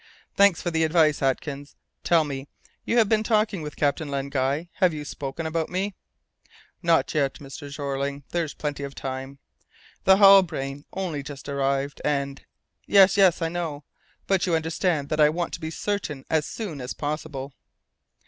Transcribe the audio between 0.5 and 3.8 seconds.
for your advice, Atkins. Tell me, you have been talking with